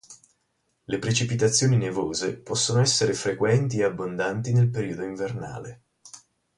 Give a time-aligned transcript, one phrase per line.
[0.87, 5.81] Le precipitazioni nevose possono essere frequenti e abbondanti nel periodo invernale.